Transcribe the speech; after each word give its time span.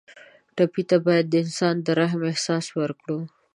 ټپي 0.55 0.83
ته 0.89 0.97
باید 1.05 1.25
د 1.29 1.35
انسان 1.43 1.75
د 1.85 1.87
رحم 1.99 2.21
احساس 2.31 2.65
ورکړو. 2.79 3.19